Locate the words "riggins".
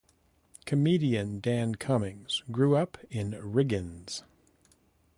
3.33-4.23